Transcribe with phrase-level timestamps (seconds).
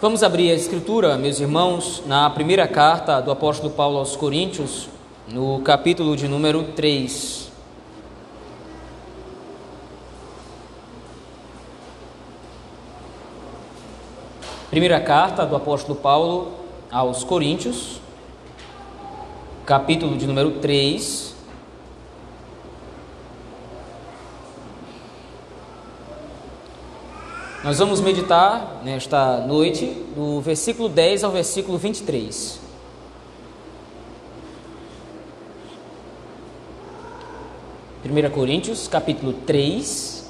[0.00, 4.88] Vamos abrir a escritura, meus irmãos, na primeira carta do apóstolo Paulo aos Coríntios,
[5.28, 7.52] no capítulo de número 3.
[14.70, 16.52] Primeira carta do apóstolo Paulo
[16.90, 18.00] aos Coríntios,
[19.66, 21.29] capítulo de número 3.
[27.62, 29.84] Nós vamos meditar nesta noite
[30.16, 32.58] do versículo 10 ao versículo 23.
[38.02, 40.26] Primeira Coríntios, capítulo 3,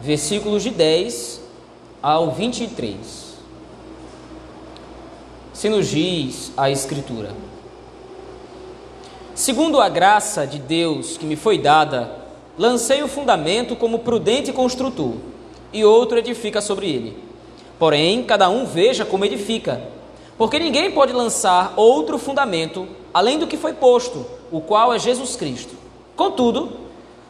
[0.00, 1.42] versículos de 10
[2.02, 2.96] ao 23.
[5.52, 7.34] Se nos diz a Escritura:
[9.34, 12.16] Segundo a graça de Deus que me foi dada,
[12.56, 15.31] lancei o fundamento como prudente construtor
[15.72, 17.16] e outro edifica sobre ele.
[17.78, 19.82] Porém, cada um veja como edifica,
[20.38, 25.36] porque ninguém pode lançar outro fundamento além do que foi posto, o qual é Jesus
[25.36, 25.74] Cristo.
[26.16, 26.72] Contudo,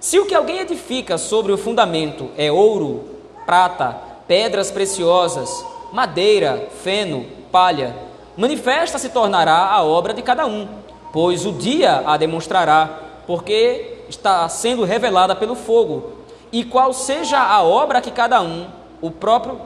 [0.01, 3.05] se o que alguém edifica sobre o fundamento é ouro,
[3.47, 7.95] prata, pedras preciosas, madeira, feno, palha,
[8.37, 10.67] manifesta se tornará a obra de cada um,
[11.13, 16.13] pois o dia a demonstrará, porque está sendo revelada pelo fogo
[16.53, 18.67] e qual seja a obra que cada um,
[19.01, 19.59] o próprio,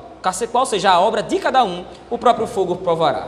[0.52, 3.26] qual seja a obra de cada um, o próprio fogo provará.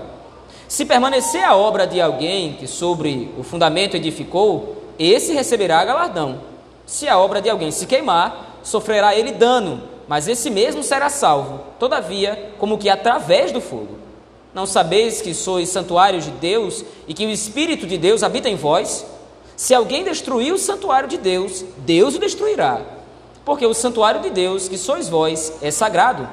[0.68, 6.40] Se permanecer a obra de alguém que sobre o fundamento edificou, esse receberá galardão.
[6.86, 11.60] Se a obra de alguém se queimar, sofrerá ele dano, mas esse mesmo será salvo,
[11.78, 13.98] todavia, como que através do fogo.
[14.54, 18.56] Não sabeis que sois santuário de Deus e que o Espírito de Deus habita em
[18.56, 19.04] vós?
[19.56, 22.97] Se alguém destruir o santuário de Deus, Deus o destruirá
[23.48, 26.28] porque o santuário de Deus, que sois vós, é sagrado.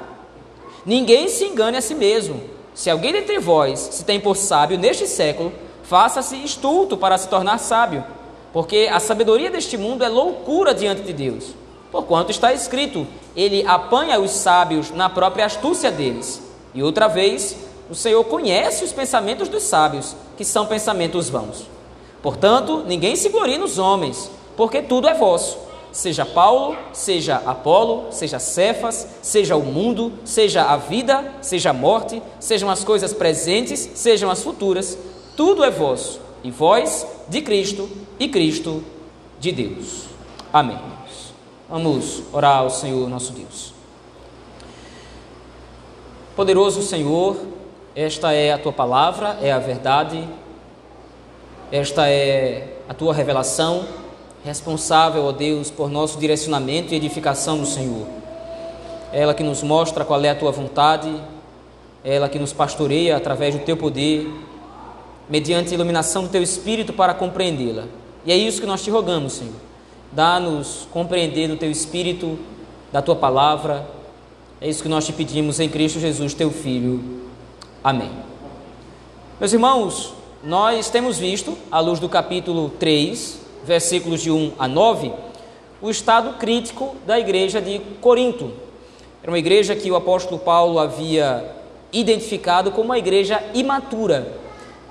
[0.84, 2.42] Ninguém se engane a si mesmo.
[2.74, 5.50] Se alguém dentre vós se tem por sábio neste século,
[5.82, 8.04] faça-se estulto para se tornar sábio,
[8.52, 11.54] porque a sabedoria deste mundo é loucura diante de Deus.
[11.90, 16.42] Porquanto está escrito: Ele apanha os sábios na própria astúcia deles.
[16.74, 17.56] E outra vez,
[17.88, 21.66] o Senhor conhece os pensamentos dos sábios, que são pensamentos vãos.
[22.22, 25.64] Portanto, ninguém se glorie nos homens, porque tudo é vosso
[25.96, 32.22] seja Paulo, seja Apolo, seja Cefas, seja o mundo, seja a vida, seja a morte,
[32.38, 34.98] sejam as coisas presentes, sejam as futuras,
[35.34, 37.88] tudo é vosso, e vós de Cristo,
[38.20, 38.84] e Cristo
[39.40, 40.02] de Deus.
[40.52, 40.78] Amém.
[41.66, 43.72] Vamos orar ao Senhor nosso Deus.
[46.36, 47.38] Poderoso Senhor,
[47.94, 50.28] esta é a tua palavra, é a verdade,
[51.72, 54.05] esta é a tua revelação
[54.46, 58.06] responsável, ó Deus, por nosso direcionamento e edificação no Senhor.
[59.12, 61.12] Ela que nos mostra qual é a tua vontade,
[62.04, 64.30] ela que nos pastoreia através do teu poder,
[65.28, 67.86] mediante a iluminação do teu espírito para compreendê-la.
[68.24, 69.54] E é isso que nós te rogamos, Senhor.
[70.12, 72.38] Dá-nos compreender do teu espírito,
[72.92, 73.84] da tua palavra.
[74.60, 77.02] É isso que nós te pedimos em Cristo Jesus, teu Filho.
[77.82, 78.12] Amém.
[79.40, 80.14] Meus irmãos,
[80.44, 85.12] nós temos visto, à luz do capítulo 3 versículos de 1 a 9,
[85.82, 88.52] o estado crítico da igreja de Corinto.
[89.22, 91.52] Era uma igreja que o apóstolo Paulo havia
[91.92, 94.32] identificado como uma igreja imatura.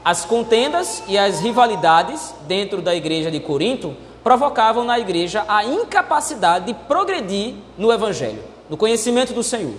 [0.03, 6.65] As contendas e as rivalidades dentro da igreja de Corinto provocavam na igreja a incapacidade
[6.65, 9.75] de progredir no evangelho, no conhecimento do Senhor.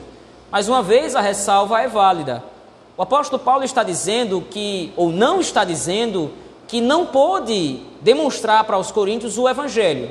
[0.51, 2.43] Mais uma vez, a ressalva é válida.
[2.97, 6.33] O apóstolo Paulo está dizendo que, ou não está dizendo,
[6.67, 10.11] que não pôde demonstrar para os coríntios o evangelho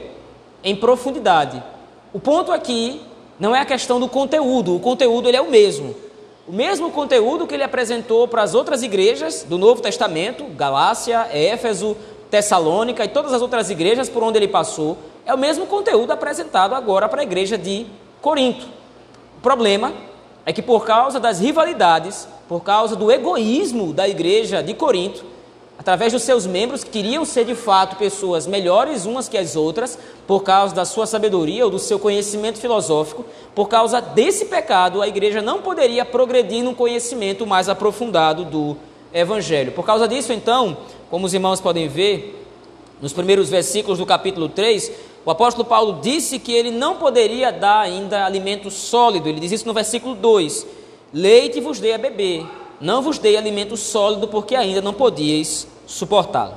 [0.63, 1.61] em profundidade.
[2.13, 3.01] O ponto aqui
[3.39, 5.95] não é a questão do conteúdo, o conteúdo ele é o mesmo.
[6.47, 11.97] O mesmo conteúdo que ele apresentou para as outras igrejas do Novo Testamento, Galácia, Éfeso,
[12.29, 16.75] Tessalônica e todas as outras igrejas por onde ele passou, é o mesmo conteúdo apresentado
[16.75, 17.87] agora para a igreja de
[18.21, 18.67] Corinto.
[19.37, 19.91] O problema
[20.45, 25.25] é que por causa das rivalidades, por causa do egoísmo da igreja de Corinto,
[25.77, 29.97] através dos seus membros, que queriam ser de fato pessoas melhores umas que as outras,
[30.25, 35.07] por causa da sua sabedoria ou do seu conhecimento filosófico, por causa desse pecado, a
[35.07, 38.77] igreja não poderia progredir num conhecimento mais aprofundado do
[39.13, 39.71] Evangelho.
[39.71, 40.77] Por causa disso, então,
[41.09, 42.41] como os irmãos podem ver,
[43.01, 44.91] nos primeiros versículos do capítulo 3,
[45.25, 49.67] o apóstolo Paulo disse que ele não poderia dar ainda alimento sólido, ele diz isso
[49.67, 50.65] no versículo 2:
[51.13, 52.45] Leite vos dei a beber
[52.79, 56.53] não vos dei alimento sólido, porque ainda não podíeis suportá-lo.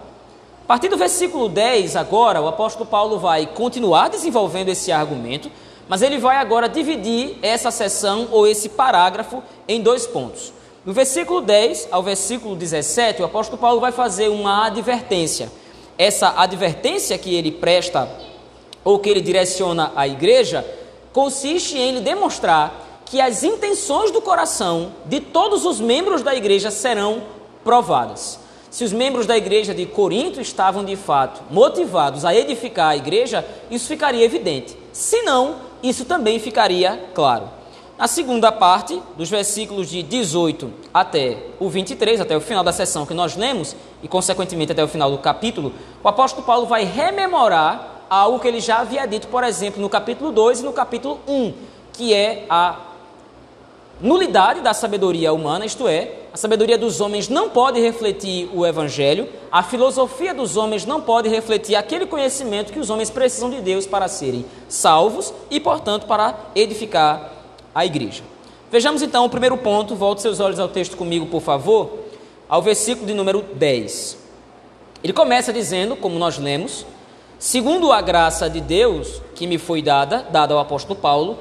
[0.65, 5.51] A partir do versículo 10, agora, o apóstolo Paulo vai continuar desenvolvendo esse argumento,
[5.89, 10.53] mas ele vai agora dividir essa sessão ou esse parágrafo em dois pontos.
[10.85, 15.51] No versículo 10 ao versículo 17, o apóstolo Paulo vai fazer uma advertência.
[15.97, 18.09] Essa advertência que ele presta
[18.85, 20.65] ou que ele direciona à igreja
[21.13, 26.71] consiste em ele demonstrar que as intenções do coração de todos os membros da igreja
[26.71, 27.23] serão
[27.65, 28.39] provadas.
[28.71, 33.45] Se os membros da igreja de Corinto estavam de fato motivados a edificar a igreja,
[33.71, 34.77] isso ficaria evidente.
[34.93, 37.49] Se não, isso também ficaria claro.
[37.97, 43.05] Na segunda parte, dos versículos de 18 até o 23, até o final da sessão
[43.05, 45.73] que nós lemos, e consequentemente até o final do capítulo,
[46.05, 50.31] o apóstolo Paulo vai rememorar algo que ele já havia dito, por exemplo, no capítulo
[50.31, 51.55] 2 e no capítulo 1,
[51.93, 52.77] que é a
[54.01, 59.29] nulidade da sabedoria humana, isto é, a sabedoria dos homens não pode refletir o evangelho,
[59.51, 63.87] a filosofia dos homens não pode refletir aquele conhecimento que os homens precisam de Deus
[63.87, 67.33] para serem salvos e, portanto, para edificar
[67.75, 68.23] a igreja.
[68.71, 71.91] Vejamos então o primeiro ponto, volte seus olhos ao texto comigo, por favor,
[72.49, 74.19] ao versículo de número 10.
[75.03, 76.85] Ele começa dizendo, como nós lemos,
[77.39, 81.39] segundo a graça de Deus que me foi dada, dada ao apóstolo Paulo,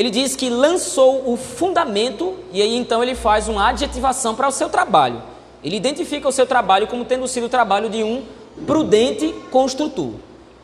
[0.00, 4.50] ele diz que lançou o fundamento e aí então ele faz uma adjetivação para o
[4.50, 5.22] seu trabalho.
[5.62, 8.22] Ele identifica o seu trabalho como tendo sido o trabalho de um
[8.66, 10.12] prudente construtor.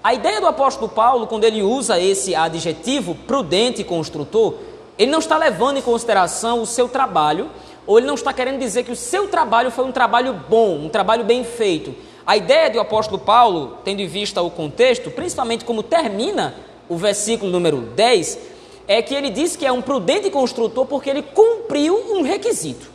[0.03, 4.55] A ideia do apóstolo Paulo, quando ele usa esse adjetivo prudente construtor,
[4.99, 7.51] ele não está levando em consideração o seu trabalho,
[7.87, 10.89] ou ele não está querendo dizer que o seu trabalho foi um trabalho bom, um
[10.89, 11.95] trabalho bem feito.
[12.27, 16.55] A ideia do apóstolo Paulo, tendo em vista o contexto, principalmente como termina
[16.89, 18.56] o versículo número 10,
[18.89, 22.91] é que ele diz que é um prudente construtor porque ele cumpriu um requisito.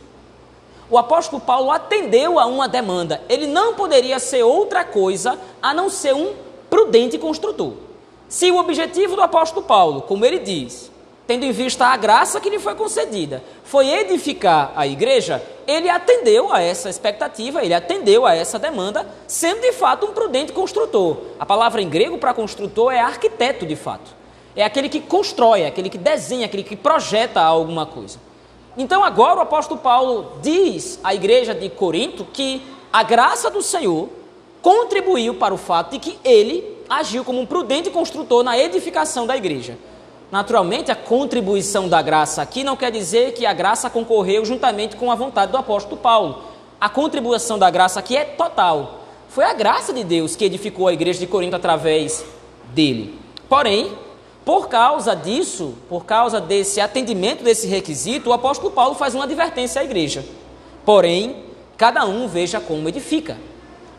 [0.88, 3.22] O apóstolo Paulo atendeu a uma demanda.
[3.28, 6.34] Ele não poderia ser outra coisa a não ser um
[6.68, 7.72] prudente construtor.
[8.28, 10.90] Se o objetivo do apóstolo Paulo, como ele diz,
[11.26, 16.52] tendo em vista a graça que lhe foi concedida, foi edificar a igreja, ele atendeu
[16.52, 21.16] a essa expectativa, ele atendeu a essa demanda, sendo de fato um prudente construtor.
[21.38, 24.21] A palavra em grego para construtor é arquiteto, de fato.
[24.54, 28.18] É aquele que constrói, é aquele que desenha, aquele que projeta alguma coisa.
[28.76, 32.62] Então agora o apóstolo Paulo diz à igreja de Corinto que
[32.92, 34.08] a graça do Senhor
[34.60, 39.36] contribuiu para o fato de que ele agiu como um prudente construtor na edificação da
[39.36, 39.76] igreja.
[40.30, 45.10] Naturalmente, a contribuição da graça aqui não quer dizer que a graça concorreu juntamente com
[45.10, 46.42] a vontade do apóstolo Paulo.
[46.80, 49.00] A contribuição da graça aqui é total.
[49.28, 52.24] Foi a graça de Deus que edificou a igreja de Corinto através
[52.72, 53.18] dele.
[53.48, 53.92] Porém,
[54.44, 59.80] por causa disso, por causa desse atendimento desse requisito, o apóstolo Paulo faz uma advertência
[59.80, 60.24] à igreja.
[60.84, 61.44] Porém,
[61.76, 63.38] cada um veja como edifica.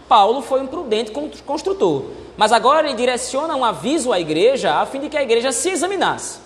[0.08, 1.12] Paulo foi um prudente
[1.46, 2.04] construtor.
[2.36, 5.70] Mas agora ele direciona um aviso à igreja a fim de que a igreja se
[5.70, 6.40] examinasse.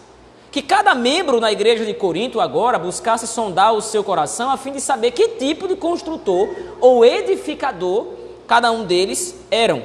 [0.51, 4.71] Que cada membro na igreja de Corinto agora buscasse sondar o seu coração a fim
[4.71, 6.49] de saber que tipo de construtor
[6.79, 8.07] ou edificador
[8.47, 9.81] cada um deles eram.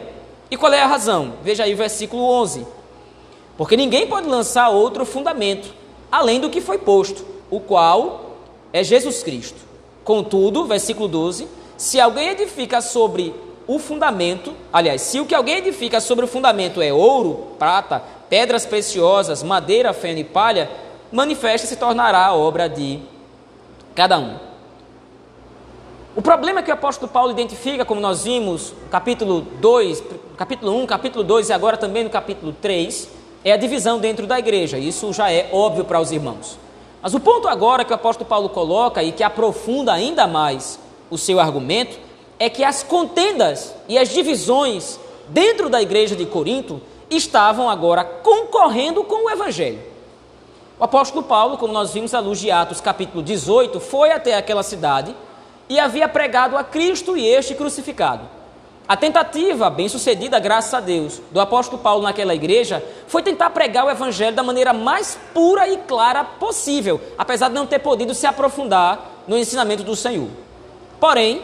[0.51, 1.35] E qual é a razão?
[1.43, 2.67] Veja aí o versículo 11.
[3.63, 5.73] Porque ninguém pode lançar outro fundamento
[6.11, 8.39] além do que foi posto, o qual
[8.73, 9.61] é Jesus Cristo.
[10.03, 13.33] Contudo, versículo 12: se alguém edifica sobre
[13.65, 18.67] o fundamento, aliás, se o que alguém edifica sobre o fundamento é ouro, prata, pedras
[18.67, 20.69] preciosas, madeira, feno e palha,
[21.13, 22.99] manifesta se tornará a obra de
[23.95, 24.39] cada um.
[26.17, 30.03] O problema que o apóstolo Paulo identifica, como nós vimos capítulo 2,
[30.37, 34.39] capítulo 1, capítulo 2 e agora também no capítulo 3, é a divisão dentro da
[34.39, 34.79] igreja.
[34.79, 36.59] Isso já é óbvio para os irmãos.
[37.03, 40.79] Mas o ponto agora que o apóstolo Paulo coloca e que aprofunda ainda mais
[41.11, 41.99] o seu argumento
[42.39, 46.81] é que as contendas e as divisões dentro da igreja de Corinto
[47.11, 49.81] estavam agora concorrendo com o evangelho.
[50.79, 54.63] O apóstolo Paulo, como nós vimos à luz de Atos capítulo 18, foi até aquela
[54.63, 55.15] cidade
[55.69, 58.29] e havia pregado a Cristo e este crucificado.
[58.93, 63.87] A tentativa, bem sucedida, graças a Deus, do apóstolo Paulo naquela igreja foi tentar pregar
[63.87, 68.27] o evangelho da maneira mais pura e clara possível, apesar de não ter podido se
[68.27, 70.29] aprofundar no ensinamento do Senhor.
[71.01, 71.43] Porém,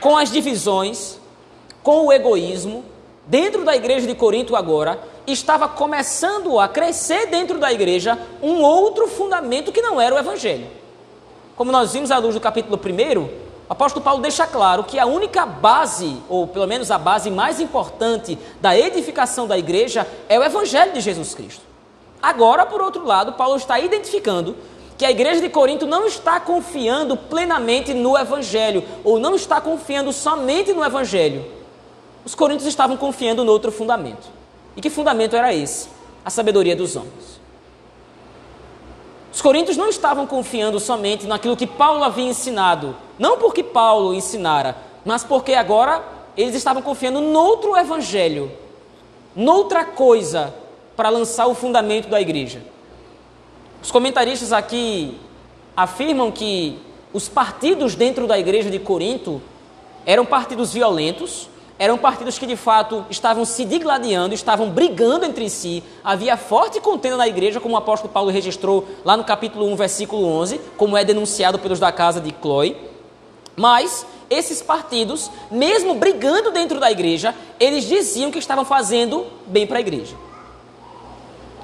[0.00, 1.18] com as divisões,
[1.82, 2.84] com o egoísmo,
[3.26, 9.08] dentro da igreja de Corinto agora, estava começando a crescer dentro da igreja um outro
[9.08, 10.68] fundamento que não era o evangelho.
[11.56, 15.06] Como nós vimos à luz do capítulo 1, o apóstolo Paulo deixa claro que a
[15.06, 20.42] única base, ou pelo menos a base mais importante da edificação da igreja é o
[20.42, 21.62] evangelho de Jesus Cristo.
[22.20, 24.56] Agora, por outro lado, Paulo está identificando
[24.98, 30.12] que a igreja de Corinto não está confiando plenamente no Evangelho, ou não está confiando
[30.12, 31.46] somente no Evangelho.
[32.24, 34.28] Os coríntios estavam confiando no outro fundamento.
[34.76, 35.88] E que fundamento era esse?
[36.24, 37.39] A sabedoria dos homens.
[39.32, 44.76] Os coríntios não estavam confiando somente naquilo que Paulo havia ensinado, não porque Paulo ensinara,
[45.04, 46.02] mas porque agora
[46.36, 48.50] eles estavam confiando noutro evangelho,
[49.34, 50.52] noutra coisa
[50.96, 52.62] para lançar o fundamento da igreja.
[53.82, 55.18] Os comentaristas aqui
[55.76, 56.78] afirmam que
[57.12, 59.40] os partidos dentro da igreja de Corinto
[60.04, 61.48] eram partidos violentos,
[61.80, 65.82] eram partidos que de fato estavam se digladiando, estavam brigando entre si.
[66.04, 70.26] Havia forte contenda na igreja, como o apóstolo Paulo registrou lá no capítulo 1, versículo
[70.26, 72.76] 11, como é denunciado pelos da casa de Chloe.
[73.56, 79.78] Mas esses partidos, mesmo brigando dentro da igreja, eles diziam que estavam fazendo bem para
[79.78, 80.14] a igreja.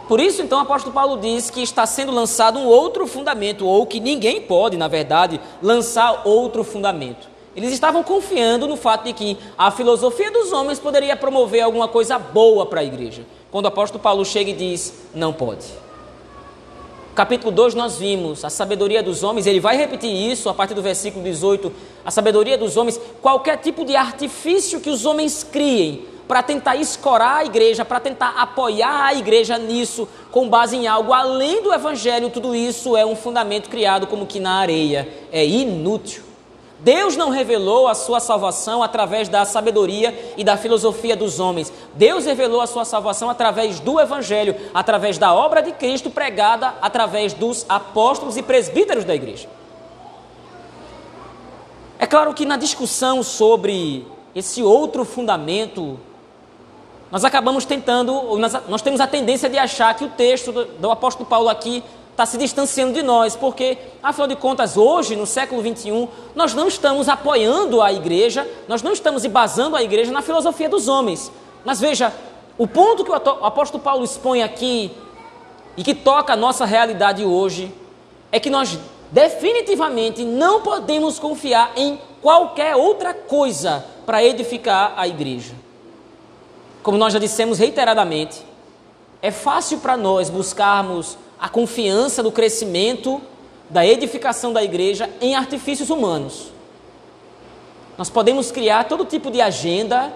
[0.08, 3.84] Por isso, então, o apóstolo Paulo diz que está sendo lançado um outro fundamento, ou
[3.84, 7.35] que ninguém pode, na verdade, lançar outro fundamento.
[7.56, 12.18] Eles estavam confiando no fato de que a filosofia dos homens poderia promover alguma coisa
[12.18, 13.24] boa para a igreja.
[13.50, 15.64] Quando o apóstolo Paulo chega e diz: não pode.
[17.14, 20.82] Capítulo 2 nós vimos a sabedoria dos homens, ele vai repetir isso a partir do
[20.82, 21.72] versículo 18.
[22.04, 27.38] A sabedoria dos homens, qualquer tipo de artifício que os homens criem para tentar escorar
[27.38, 32.28] a igreja, para tentar apoiar a igreja nisso, com base em algo além do evangelho,
[32.28, 36.25] tudo isso é um fundamento criado como que na areia, é inútil.
[36.78, 41.72] Deus não revelou a sua salvação através da sabedoria e da filosofia dos homens.
[41.94, 47.32] Deus revelou a sua salvação através do Evangelho, através da obra de Cristo pregada através
[47.32, 49.48] dos apóstolos e presbíteros da igreja.
[51.98, 55.98] É claro que na discussão sobre esse outro fundamento,
[57.10, 58.36] nós acabamos tentando,
[58.68, 61.82] nós, temos a tendência de achar que o texto do apóstolo Paulo aqui
[62.16, 66.66] está se distanciando de nós, porque, afinal de contas, hoje, no século 21, nós não
[66.66, 71.30] estamos apoiando a igreja, nós não estamos embasando a igreja na filosofia dos homens.
[71.62, 72.10] Mas veja,
[72.56, 74.90] o ponto que o apóstolo Paulo expõe aqui
[75.76, 77.70] e que toca a nossa realidade hoje
[78.32, 78.78] é que nós
[79.12, 85.52] definitivamente não podemos confiar em qualquer outra coisa para edificar a igreja.
[86.82, 88.42] Como nós já dissemos reiteradamente,
[89.20, 93.20] é fácil para nós buscarmos a confiança do crescimento,
[93.68, 96.52] da edificação da igreja em artifícios humanos.
[97.98, 100.12] Nós podemos criar todo tipo de agenda,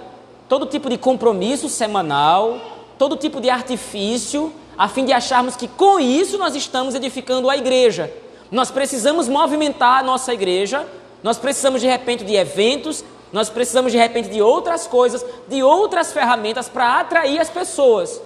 [0.49, 2.61] todo tipo de compromisso semanal,
[2.99, 7.57] todo tipo de artifício, a fim de acharmos que com isso nós estamos edificando a
[7.57, 8.12] igreja.
[8.50, 10.87] Nós precisamos movimentar a nossa igreja,
[11.23, 16.12] nós precisamos de repente de eventos, nós precisamos de repente de outras coisas, de outras
[16.12, 18.21] ferramentas para atrair as pessoas.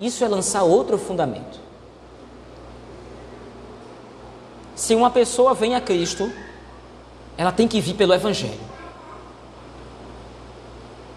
[0.00, 1.67] Isso é lançar outro fundamento.
[4.78, 6.32] Se uma pessoa vem a Cristo,
[7.36, 8.60] ela tem que vir pelo Evangelho.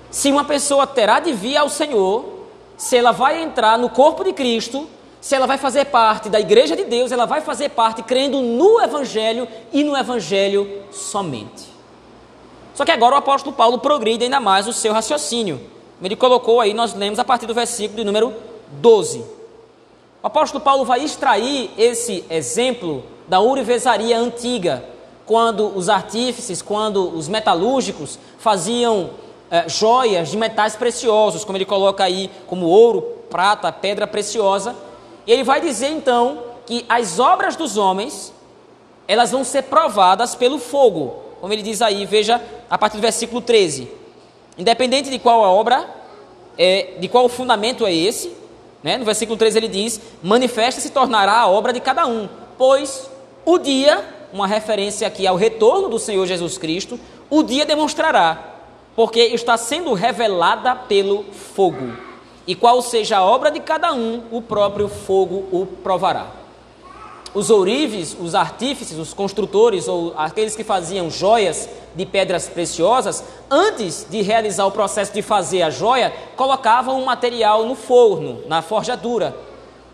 [0.10, 4.34] Se uma pessoa terá de vir ao Senhor, se ela vai entrar no corpo de
[4.34, 4.90] Cristo,
[5.22, 8.82] se ela vai fazer parte da igreja de Deus, ela vai fazer parte crendo no
[8.82, 11.70] Evangelho e no Evangelho somente.
[12.74, 15.62] Só que agora o apóstolo Paulo progride ainda mais o seu raciocínio.
[16.02, 18.34] Ele colocou aí, nós lemos a partir do versículo de número
[18.72, 19.20] 12.
[19.20, 24.84] O apóstolo Paulo vai extrair esse exemplo da ourivesaria antiga,
[25.26, 29.12] quando os artífices, quando os metalúrgicos faziam
[29.50, 34.76] é, joias de metais preciosos, como ele coloca aí, como ouro, prata, pedra preciosa.
[35.26, 38.34] E ele vai dizer então que as obras dos homens,
[39.08, 43.40] elas vão ser provadas pelo fogo, como ele diz aí, veja a partir do versículo
[43.40, 43.90] 13.
[44.58, 45.90] Independente de qual a obra,
[46.58, 48.36] é, de qual fundamento é esse,
[48.84, 48.98] né?
[48.98, 53.10] no versículo 13 ele diz: manifesta se tornará a obra de cada um, pois
[53.46, 58.56] o dia, uma referência aqui ao retorno do Senhor Jesus Cristo, o dia demonstrará,
[58.96, 61.94] porque está sendo revelada pelo fogo.
[62.46, 66.28] E qual seja a obra de cada um, o próprio fogo o provará.
[67.34, 74.06] Os ourives, os artífices, os construtores ou aqueles que faziam joias de pedras preciosas, antes
[74.10, 79.34] de realizar o processo de fazer a joia, colocavam um material no forno, na forjadura.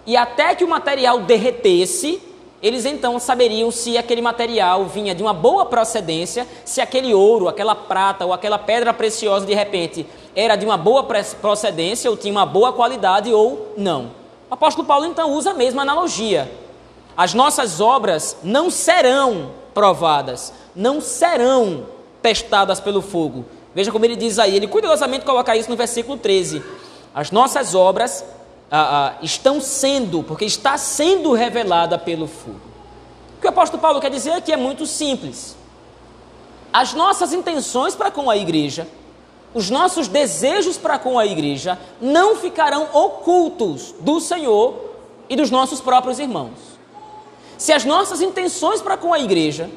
[0.05, 2.19] E até que o material derretesse,
[2.61, 7.75] eles então saberiam se aquele material vinha de uma boa procedência, se aquele ouro, aquela
[7.75, 11.03] prata ou aquela pedra preciosa de repente era de uma boa
[11.41, 14.11] procedência ou tinha uma boa qualidade ou não.
[14.49, 16.51] O apóstolo Paulo então usa a mesma analogia.
[17.15, 21.85] As nossas obras não serão provadas, não serão
[22.21, 23.45] testadas pelo fogo.
[23.73, 26.63] Veja como ele diz aí, ele cuidadosamente coloca isso no versículo 13.
[27.13, 28.23] As nossas obras
[28.69, 32.59] ah, ah, estão sendo, porque está sendo revelada pelo fogo.
[33.37, 35.55] O que o apóstolo Paulo quer dizer aqui é muito simples.
[36.73, 38.87] As nossas intenções para com a igreja,
[39.53, 44.75] os nossos desejos para com a igreja, não ficarão ocultos do Senhor
[45.29, 46.77] e dos nossos próprios irmãos.
[47.57, 49.69] Se as nossas intenções para com a igreja,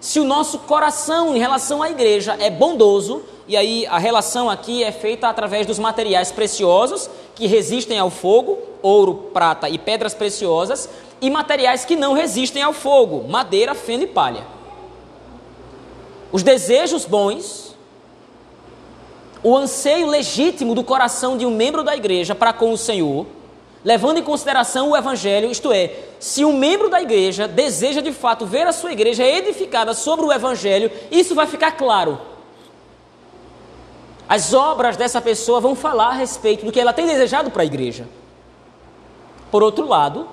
[0.00, 4.82] se o nosso coração em relação à igreja é bondoso, e aí a relação aqui
[4.82, 10.90] é feita através dos materiais preciosos que resistem ao fogo, ouro, prata e pedras preciosas,
[11.22, 14.46] e materiais que não resistem ao fogo, madeira, feno e palha.
[16.30, 17.74] Os desejos bons,
[19.42, 23.26] o anseio legítimo do coração de um membro da igreja para com o Senhor,
[23.82, 28.44] levando em consideração o evangelho, isto é, se um membro da igreja deseja de fato
[28.44, 32.18] ver a sua igreja edificada sobre o evangelho, isso vai ficar claro
[34.30, 37.66] as obras dessa pessoa vão falar a respeito do que ela tem desejado para a
[37.66, 38.08] igreja.
[39.50, 40.28] Por outro lado,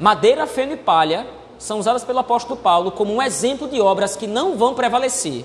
[0.00, 1.26] madeira, feno e palha
[1.58, 5.44] são usadas pelo apóstolo Paulo como um exemplo de obras que não vão prevalecer.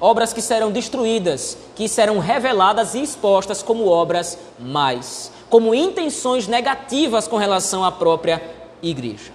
[0.00, 7.28] Obras que serão destruídas, que serão reveladas e expostas como obras mais, como intenções negativas
[7.28, 8.42] com relação à própria
[8.82, 9.32] igreja.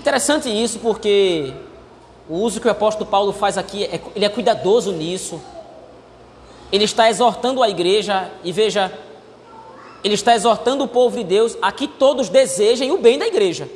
[0.00, 1.54] Interessante isso porque
[2.28, 5.40] o uso que o apóstolo Paulo faz aqui, é, ele é cuidadoso nisso.
[6.72, 8.92] Ele está exortando a igreja, e veja,
[10.02, 13.68] ele está exortando o povo de Deus a que todos desejem o bem da igreja.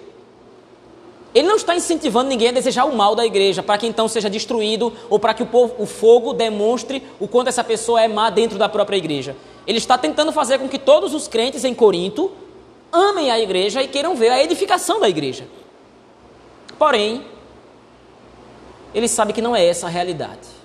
[1.35, 4.31] Ele não está incentivando ninguém a desejar o mal da igreja, para que então seja
[4.31, 8.31] destruído, ou para que o, povo, o fogo demonstre o quanto essa pessoa é má
[8.31, 9.37] dentro da própria igreja.
[9.67, 12.33] Ele está tentando fazer com que todos os crentes em Corinto
[12.91, 15.47] amem a igreja e queiram ver a edificação da igreja.
[16.79, 17.23] Porém,
[18.95, 20.59] ele sabe que não é essa a realidade.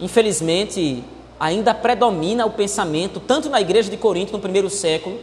[0.00, 1.04] Infelizmente,
[1.38, 5.18] ainda predomina o pensamento, tanto na igreja de Corinto no primeiro século,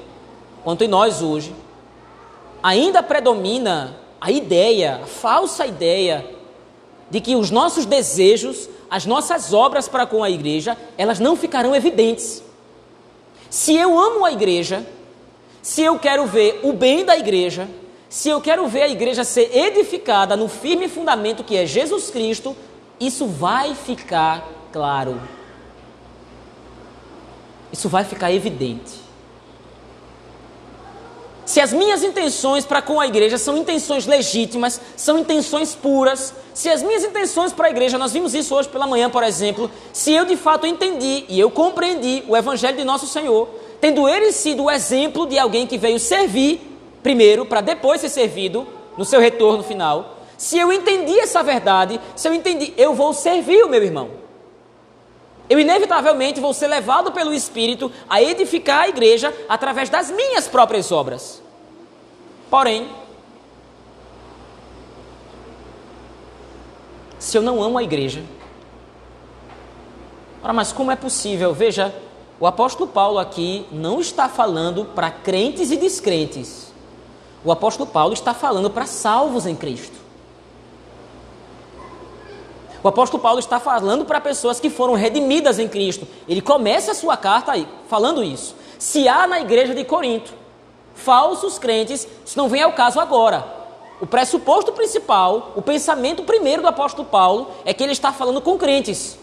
[0.63, 1.56] quanto em nós hoje.
[2.62, 6.25] Ainda predomina a ideia, a falsa ideia,
[7.10, 11.75] de que os nossos desejos, as nossas obras para com a igreja, elas não ficarão
[11.75, 12.44] evidentes.
[13.50, 14.86] Se eu amo a igreja,
[15.62, 17.68] se eu quero ver o bem da igreja,
[18.10, 22.55] se eu quero ver a igreja ser edificada no firme fundamento que é Jesus Cristo,
[23.00, 25.22] isso vai ficar claro.
[27.72, 29.08] Isso vai ficar evidente.
[31.46, 36.70] Se as minhas intenções para com a igreja são intenções legítimas, são intenções puras, se
[36.70, 40.12] as minhas intenções para a igreja, nós vimos isso hoje pela manhã, por exemplo, se
[40.12, 43.48] eu de fato entendi e eu compreendi o evangelho de nosso Senhor,
[43.79, 46.67] tendo ele sido o exemplo de alguém que veio servir
[47.07, 48.67] primeiro, para depois ser servido
[48.98, 50.17] no seu retorno final.
[50.37, 54.09] Se eu entendi essa verdade, se eu entendi, eu vou servir o meu irmão.
[55.50, 60.91] Eu inevitavelmente vou ser levado pelo Espírito a edificar a igreja através das minhas próprias
[60.91, 61.41] obras.
[62.50, 62.89] Porém,
[67.17, 68.22] se eu não amo a igreja,
[70.43, 71.53] ora, mas como é possível?
[71.53, 71.96] Veja,
[72.37, 76.67] o apóstolo Paulo aqui não está falando para crentes e descrentes.
[77.44, 79.96] O apóstolo Paulo está falando para salvos em Cristo.
[82.84, 86.08] O apóstolo Paulo está falando para pessoas que foram redimidas em Cristo.
[86.28, 88.56] Ele começa a sua carta aí, falando isso.
[88.80, 90.34] Se há na igreja de Corinto
[90.94, 93.46] falsos crentes, isso não vem ao caso agora.
[94.00, 98.58] O pressuposto principal, o pensamento primeiro do apóstolo Paulo é que ele está falando com
[98.58, 99.18] crentes.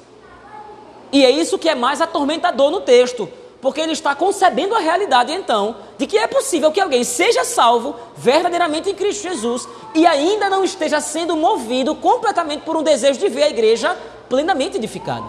[1.13, 3.29] E é isso que é mais atormentador no texto
[3.65, 7.97] porque ele está concebendo a realidade então de que é possível que alguém seja salvo
[8.15, 13.27] verdadeiramente em Cristo Jesus e ainda não esteja sendo movido completamente por um desejo de
[13.31, 13.97] ver a igreja
[14.29, 15.25] plenamente edificada.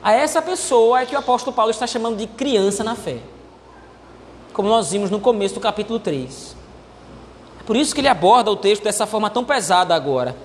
[0.00, 3.18] A essa pessoa é que o apóstolo Paulo está chamando de criança na fé,
[4.52, 6.54] como nós vimos no começo do capítulo 3.
[7.60, 10.36] É por isso que ele aborda o texto dessa forma tão pesada agora.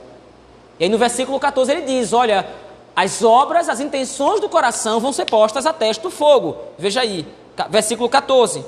[0.80, 2.63] E aí no versículo 14 ele diz: Olha,
[2.95, 6.58] as obras, as intenções do coração vão ser postas a teste do fogo.
[6.77, 7.25] Veja aí,
[7.69, 8.63] versículo 14.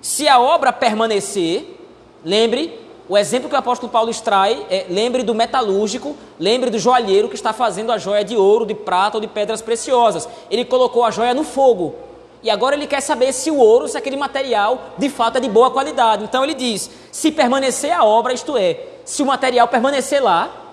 [0.00, 1.76] Se a obra permanecer,
[2.24, 2.78] lembre,
[3.08, 7.34] o exemplo que o apóstolo Paulo extrai é: lembre do metalúrgico, lembre do joalheiro que
[7.34, 10.28] está fazendo a joia de ouro, de prata ou de pedras preciosas.
[10.50, 11.94] Ele colocou a joia no fogo.
[12.42, 15.48] E agora ele quer saber se o ouro, se aquele material de fato é de
[15.48, 16.24] boa qualidade.
[16.24, 20.67] Então ele diz: se permanecer a obra, isto é, se o material permanecer lá,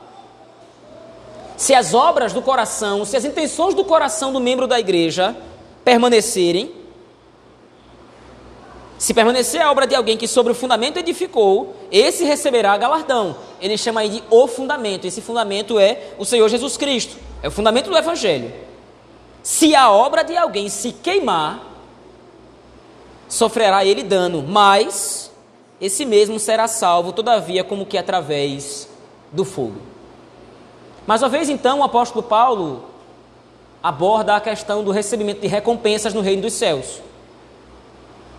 [1.57, 5.35] se as obras do coração, se as intenções do coração do membro da igreja
[5.83, 6.71] permanecerem,
[8.97, 13.35] se permanecer a obra de alguém que sobre o fundamento edificou, esse receberá galardão.
[13.61, 15.05] Ele chama aí de o fundamento.
[15.05, 17.17] Esse fundamento é o Senhor Jesus Cristo.
[17.43, 18.53] É o fundamento do Evangelho.
[19.43, 21.61] Se a obra de alguém se queimar,
[23.27, 25.31] sofrerá ele dano, mas
[25.79, 28.87] esse mesmo será salvo, todavia, como que através
[29.31, 29.94] do fogo.
[31.07, 32.85] Mais uma vez, então, o apóstolo Paulo
[33.81, 36.99] aborda a questão do recebimento de recompensas no reino dos céus.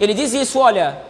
[0.01, 1.01] Ele diz isso, olha,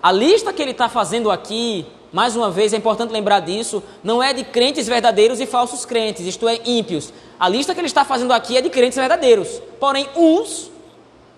[0.00, 4.22] a lista que ele está fazendo aqui, mais uma vez é importante lembrar disso, não
[4.22, 7.12] é de crentes verdadeiros e falsos crentes, isto é, ímpios.
[7.40, 9.60] A lista que ele está fazendo aqui é de crentes verdadeiros.
[9.80, 10.70] Porém, uns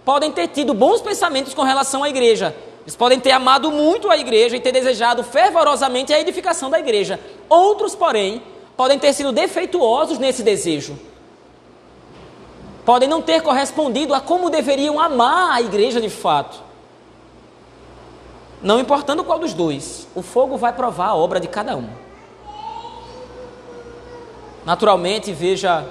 [0.05, 2.55] podem ter tido bons pensamentos com relação à igreja.
[2.83, 7.19] Eles podem ter amado muito a igreja e ter desejado fervorosamente a edificação da igreja.
[7.49, 8.43] Outros, porém,
[8.79, 10.97] podem ter sido defeituosos nesse desejo.
[12.87, 16.63] Podem não ter correspondido a como deveriam amar a igreja de fato.
[18.63, 21.89] Não importando qual dos dois, o fogo vai provar a obra de cada um.
[24.65, 25.85] Naturalmente, veja,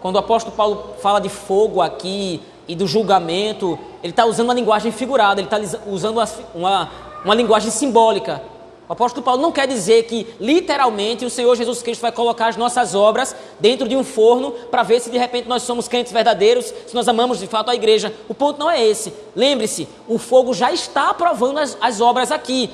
[0.00, 4.54] quando o apóstolo Paulo fala de fogo aqui, e do julgamento, ele está usando uma
[4.54, 6.90] linguagem figurada, ele está usando uma, uma,
[7.24, 8.42] uma linguagem simbólica.
[8.88, 12.56] O apóstolo Paulo não quer dizer que literalmente o Senhor Jesus Cristo vai colocar as
[12.56, 16.72] nossas obras dentro de um forno para ver se de repente nós somos crentes verdadeiros,
[16.86, 18.14] se nós amamos de fato a igreja.
[18.28, 19.12] O ponto não é esse.
[19.34, 22.70] Lembre-se, o fogo já está aprovando as, as obras aqui.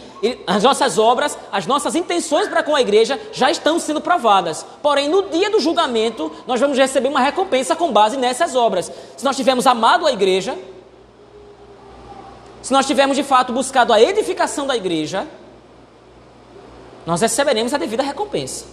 [0.47, 4.67] As nossas obras, as nossas intenções para com a igreja já estão sendo provadas.
[4.83, 8.93] Porém, no dia do julgamento, nós vamos receber uma recompensa com base nessas obras.
[9.17, 10.59] Se nós tivermos amado a igreja,
[12.61, 15.27] se nós tivermos de fato buscado a edificação da igreja,
[17.05, 18.67] nós receberemos a devida recompensa.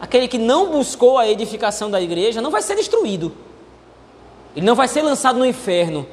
[0.00, 3.32] Aquele que não buscou a edificação da igreja não vai ser destruído.
[4.56, 6.06] Ele não vai ser lançado no inferno.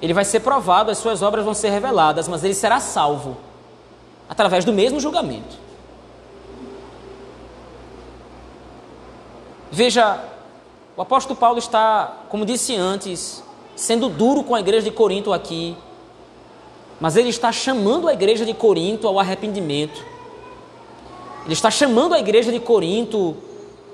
[0.00, 3.36] Ele vai ser provado, as suas obras vão ser reveladas, mas ele será salvo
[4.28, 5.56] através do mesmo julgamento.
[9.70, 10.22] Veja,
[10.96, 13.42] o apóstolo Paulo está, como disse antes,
[13.74, 15.76] sendo duro com a igreja de Corinto aqui,
[17.02, 20.06] mas ele está chamando a igreja de Corinto ao arrependimento.
[21.44, 23.36] Ele está chamando a igreja de Corinto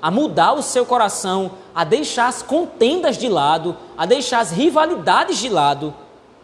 [0.02, 5.38] a mudar o seu coração, a deixar as contendas de lado, a deixar as rivalidades
[5.38, 5.94] de lado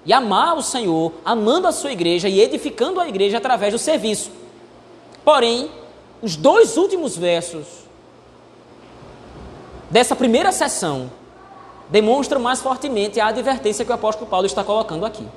[0.06, 4.30] e amar o Senhor, amando a sua igreja e edificando a igreja através do serviço.
[5.22, 5.70] Porém,
[6.22, 7.66] os dois últimos versos
[9.90, 11.10] dessa primeira sessão
[11.90, 15.28] demonstram mais fortemente a advertência que o apóstolo Paulo está colocando aqui.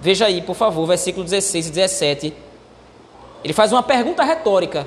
[0.00, 2.34] Veja aí, por favor, versículo 16 e 17.
[3.42, 4.86] Ele faz uma pergunta retórica.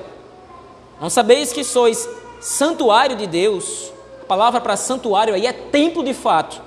[1.00, 2.08] Não sabeis que sois
[2.40, 3.92] santuário de Deus?
[4.22, 6.60] A palavra para santuário aí é templo de fato.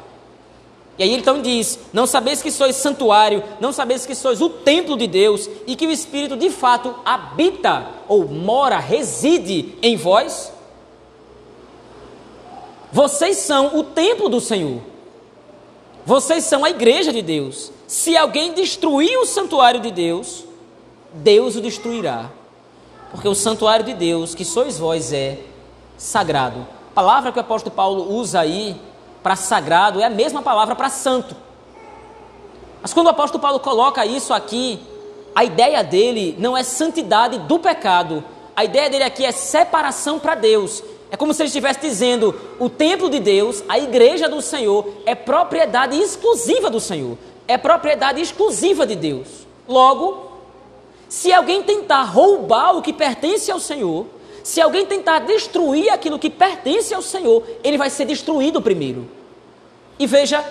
[0.98, 4.50] E aí ele então diz: Não sabeis que sois santuário, não sabeis que sois o
[4.50, 10.52] templo de Deus e que o Espírito de fato habita ou mora, reside em vós?
[12.92, 14.82] Vocês são o templo do Senhor.
[16.06, 17.72] Vocês são a igreja de Deus.
[17.94, 20.46] Se alguém destruir o santuário de Deus,
[21.14, 22.32] Deus o destruirá.
[23.12, 25.38] Porque o santuário de Deus, que sois vós, é
[25.96, 26.66] sagrado.
[26.90, 28.76] A palavra que o apóstolo Paulo usa aí
[29.22, 31.36] para sagrado é a mesma palavra para santo.
[32.82, 34.80] Mas quando o apóstolo Paulo coloca isso aqui,
[35.36, 38.24] a ideia dele não é santidade do pecado.
[38.56, 40.84] A ideia dele aqui é separação para Deus.
[41.12, 45.14] É como se ele estivesse dizendo: o templo de Deus, a igreja do Senhor, é
[45.14, 49.48] propriedade exclusiva do Senhor, é propriedade exclusiva de Deus.
[49.68, 50.32] Logo,
[51.10, 54.08] se alguém tentar roubar o que pertence ao Senhor,
[54.44, 59.10] se alguém tentar destruir aquilo que pertence ao Senhor, ele vai ser destruído primeiro.
[59.98, 60.44] E veja,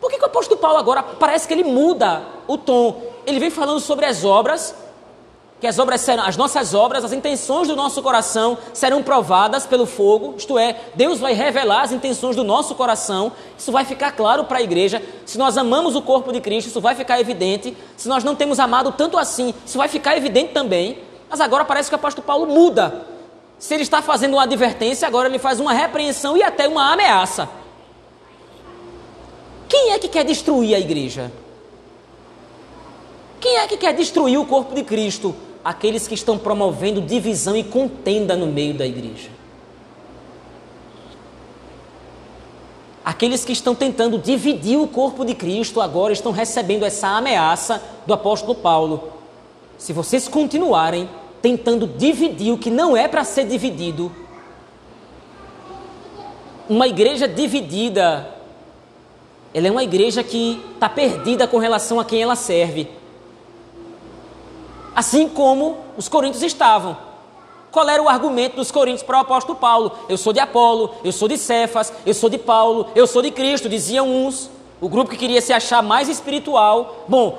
[0.00, 3.02] por que, que o apóstolo Paulo agora parece que ele muda o tom?
[3.26, 4.74] Ele vem falando sobre as obras
[5.64, 9.86] que as obras serão, as nossas obras, as intenções do nosso coração serão provadas pelo
[9.86, 14.44] fogo, isto é, Deus vai revelar as intenções do nosso coração, isso vai ficar claro
[14.44, 15.02] para a igreja.
[15.24, 17.74] Se nós amamos o corpo de Cristo, isso vai ficar evidente.
[17.96, 20.98] Se nós não temos amado tanto assim, isso vai ficar evidente também.
[21.30, 23.06] Mas agora parece que o apóstolo Paulo muda.
[23.58, 27.48] Se ele está fazendo uma advertência, agora ele faz uma repreensão e até uma ameaça.
[29.66, 31.32] Quem é que quer destruir a igreja?
[33.40, 35.34] Quem é que quer destruir o corpo de Cristo?
[35.64, 39.30] Aqueles que estão promovendo divisão e contenda no meio da igreja.
[43.02, 48.12] Aqueles que estão tentando dividir o corpo de Cristo agora estão recebendo essa ameaça do
[48.12, 49.12] apóstolo Paulo.
[49.78, 51.08] Se vocês continuarem
[51.40, 54.10] tentando dividir o que não é para ser dividido,
[56.68, 58.30] uma igreja dividida,
[59.52, 62.88] ela é uma igreja que está perdida com relação a quem ela serve
[64.94, 66.96] assim como os coríntios estavam.
[67.70, 69.92] Qual era o argumento dos coríntios para o apóstolo Paulo?
[70.08, 73.32] Eu sou de Apolo, eu sou de Cefas, eu sou de Paulo, eu sou de
[73.32, 74.48] Cristo, diziam uns.
[74.80, 77.04] O grupo que queria se achar mais espiritual.
[77.08, 77.38] Bom,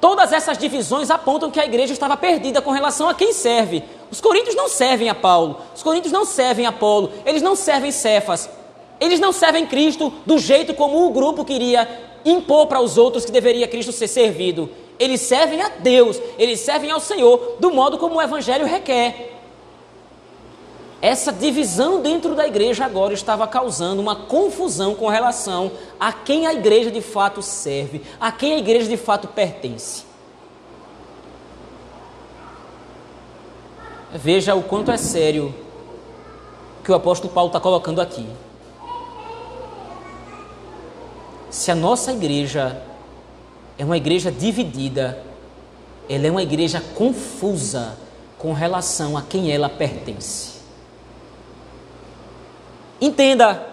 [0.00, 3.82] todas essas divisões apontam que a igreja estava perdida com relação a quem serve.
[4.08, 7.90] Os coríntios não servem a Paulo, os coríntios não servem a Apolo, eles não servem
[7.90, 8.48] Cefas,
[9.00, 11.88] eles não servem Cristo do jeito como o grupo queria
[12.24, 14.70] impor para os outros que deveria Cristo ser servido.
[15.02, 19.36] Eles servem a Deus, eles servem ao Senhor do modo como o Evangelho requer.
[21.00, 26.54] Essa divisão dentro da igreja agora estava causando uma confusão com relação a quem a
[26.54, 30.04] igreja de fato serve, a quem a igreja de fato pertence.
[34.12, 35.52] Veja o quanto é sério
[36.84, 38.28] que o apóstolo Paulo está colocando aqui.
[41.50, 42.91] Se a nossa igreja
[43.82, 45.24] é uma igreja dividida,
[46.08, 47.98] ela é uma igreja confusa
[48.38, 50.52] com relação a quem ela pertence.
[53.00, 53.66] Entenda,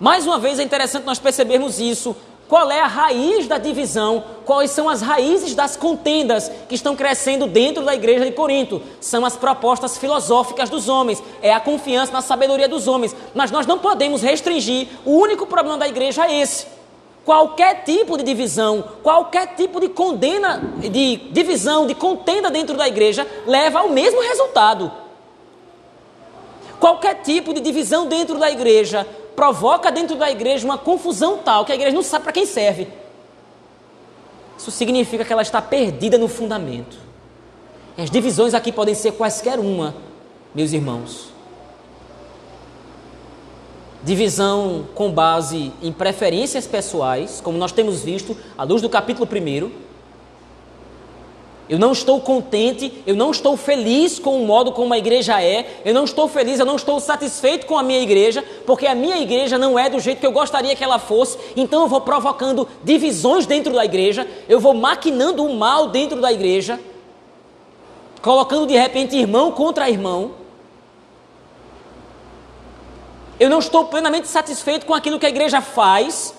[0.00, 2.16] mais uma vez é interessante nós percebermos isso.
[2.48, 4.24] Qual é a raiz da divisão?
[4.46, 8.80] Quais são as raízes das contendas que estão crescendo dentro da igreja de Corinto?
[9.02, 13.14] São as propostas filosóficas dos homens, é a confiança na sabedoria dos homens.
[13.34, 16.73] Mas nós não podemos restringir, o único problema da igreja é esse.
[17.24, 23.26] Qualquer tipo de divisão, qualquer tipo de condena, de divisão, de contenda dentro da igreja
[23.46, 24.92] leva ao mesmo resultado.
[26.78, 31.72] Qualquer tipo de divisão dentro da igreja provoca dentro da igreja uma confusão tal que
[31.72, 32.88] a igreja não sabe para quem serve.
[34.58, 36.96] Isso significa que ela está perdida no fundamento.
[37.96, 39.94] As divisões aqui podem ser quaisquer uma,
[40.54, 41.33] meus irmãos.
[44.04, 49.84] Divisão com base em preferências pessoais, como nós temos visto à luz do capítulo 1
[51.68, 55.80] eu não estou contente, eu não estou feliz com o modo como a igreja é,
[55.84, 59.16] eu não estou feliz, eu não estou satisfeito com a minha igreja, porque a minha
[59.18, 62.68] igreja não é do jeito que eu gostaria que ela fosse, então eu vou provocando
[62.82, 66.78] divisões dentro da igreja, eu vou maquinando o mal dentro da igreja,
[68.20, 70.43] colocando de repente irmão contra irmão.
[73.38, 76.34] Eu não estou plenamente satisfeito com aquilo que a igreja faz,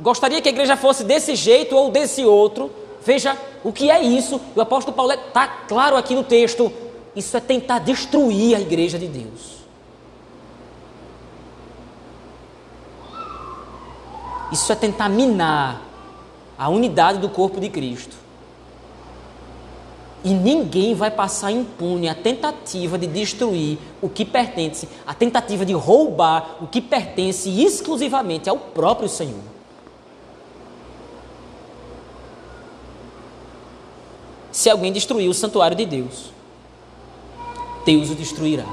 [0.00, 2.70] gostaria que a igreja fosse desse jeito ou desse outro.
[3.04, 4.40] Veja o que é isso.
[4.54, 6.72] O apóstolo Paulo está claro aqui no texto.
[7.14, 9.58] Isso é tentar destruir a igreja de Deus.
[14.50, 15.82] Isso é tentar minar
[16.58, 18.16] a unidade do corpo de Cristo.
[20.24, 25.72] E ninguém vai passar impune a tentativa de destruir o que pertence, a tentativa de
[25.72, 29.58] roubar o que pertence exclusivamente ao próprio Senhor.
[34.58, 36.32] se alguém destruir o santuário de Deus.
[37.86, 38.64] Deus o destruirá.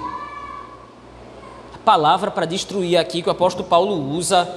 [1.75, 4.49] A palavra para destruir aqui que o apóstolo Paulo usa,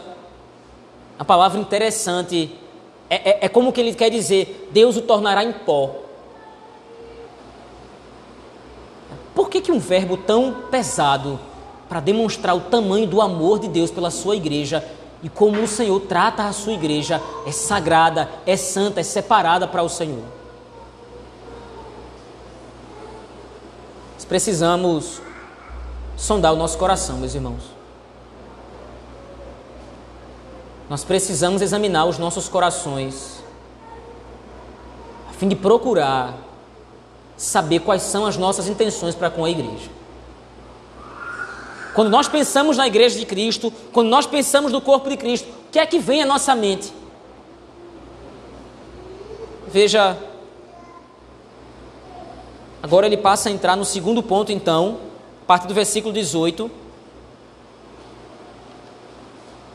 [1.19, 2.51] a palavra interessante,
[3.11, 5.97] é, é, é como que ele quer dizer: Deus o tornará em pó.
[9.49, 11.41] Por que, que um verbo tão pesado
[11.89, 14.87] para demonstrar o tamanho do amor de Deus pela sua igreja
[15.23, 19.83] e como o Senhor trata a sua igreja é sagrada, é santa, é separada para
[19.83, 20.23] o Senhor?
[24.29, 25.23] precisamos
[26.15, 27.63] sondar o nosso coração, meus irmãos.
[30.91, 33.43] Nós precisamos examinar os nossos corações,
[35.31, 36.48] a fim de procurar
[37.39, 39.89] saber quais são as nossas intenções para com a igreja.
[41.95, 45.73] Quando nós pensamos na igreja de Cristo, quando nós pensamos no corpo de Cristo, o
[45.73, 46.93] que é que vem à nossa mente?
[49.67, 50.19] Veja
[52.83, 54.99] Agora ele passa a entrar no segundo ponto, então,
[55.43, 56.71] a partir do versículo 18.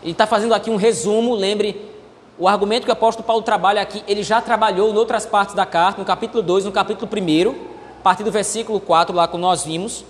[0.02, 1.93] Ele está fazendo aqui um resumo, lembre,
[2.38, 5.66] o argumento que o apóstolo Paulo trabalha aqui, ele já trabalhou em outras partes da
[5.66, 7.50] carta, no capítulo 2, no capítulo 1,
[8.00, 10.04] a partir do versículo 4, lá como nós vimos.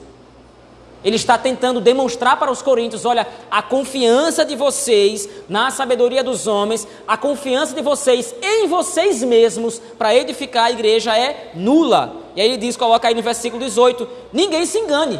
[1.03, 6.47] Ele está tentando demonstrar para os coríntios: olha, a confiança de vocês na sabedoria dos
[6.47, 12.15] homens, a confiança de vocês em vocês mesmos para edificar a igreja é nula.
[12.35, 15.19] E aí ele diz, coloca aí no versículo 18: Ninguém se engane.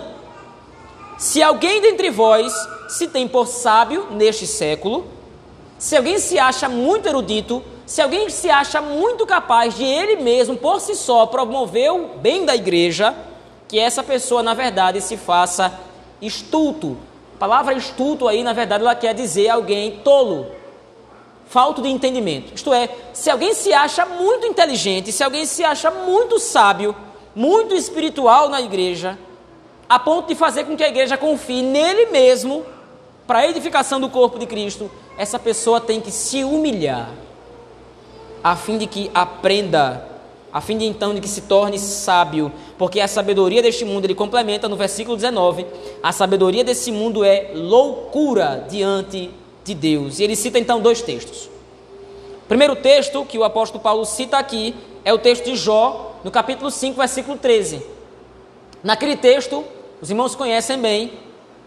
[1.18, 2.54] Se alguém dentre vós
[2.88, 5.06] se tem por sábio neste século,
[5.84, 10.56] se alguém se acha muito erudito, se alguém se acha muito capaz de ele mesmo,
[10.56, 13.14] por si só, promover o bem da igreja,
[13.68, 15.78] que essa pessoa, na verdade, se faça
[16.22, 16.98] estulto.
[17.36, 20.46] A palavra estulto aí, na verdade, ela quer dizer alguém tolo,
[21.50, 22.56] falto de entendimento.
[22.56, 26.96] Isto é, se alguém se acha muito inteligente, se alguém se acha muito sábio,
[27.36, 29.20] muito espiritual na igreja,
[29.90, 32.66] a ponto de fazer com que a igreja confie nele mesmo
[33.26, 37.10] para a edificação do corpo de Cristo, essa pessoa tem que se humilhar,
[38.44, 40.14] a fim de que aprenda
[40.54, 44.14] a fim de então de que se torne sábio, porque a sabedoria deste mundo, ele
[44.14, 45.66] complementa no versículo 19,
[46.04, 49.32] a sabedoria desse mundo é loucura diante
[49.64, 50.20] de Deus.
[50.20, 51.50] E ele cita então dois textos.
[52.44, 56.30] O primeiro texto que o apóstolo Paulo cita aqui é o texto de Jó, no
[56.30, 57.82] capítulo 5, versículo 13.
[58.84, 59.64] Naquele texto,
[60.00, 61.14] os irmãos conhecem bem,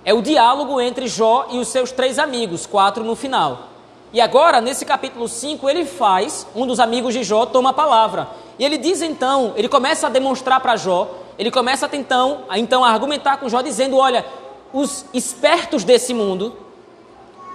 [0.07, 3.71] é o diálogo entre Jó e os seus três amigos, quatro no final.
[4.13, 8.29] E agora, nesse capítulo 5, ele faz, um dos amigos de Jó toma a palavra.
[8.57, 12.91] E ele diz então, ele começa a demonstrar para Jó, ele começa então, então a
[12.91, 14.25] argumentar com Jó, dizendo: olha,
[14.73, 16.55] os espertos desse mundo,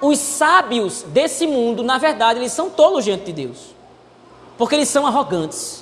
[0.02, 3.74] os sábios desse mundo, na verdade, eles são tolos diante de Deus,
[4.58, 5.81] porque eles são arrogantes.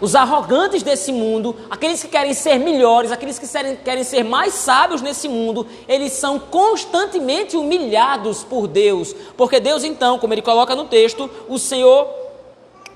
[0.00, 3.46] Os arrogantes desse mundo, aqueles que querem ser melhores, aqueles que
[3.84, 9.14] querem ser mais sábios nesse mundo, eles são constantemente humilhados por Deus.
[9.36, 12.08] Porque Deus, então, como ele coloca no texto, o Senhor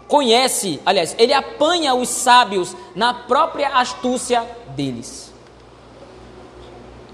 [0.07, 5.33] conhece, aliás, ele apanha os sábios na própria astúcia deles.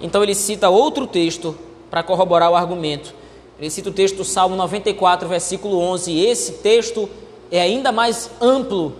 [0.00, 1.56] Então ele cita outro texto
[1.90, 3.14] para corroborar o argumento.
[3.58, 6.12] Ele cita o texto do Salmo 94, versículo 11.
[6.12, 7.08] E esse texto
[7.50, 8.94] é ainda mais amplo,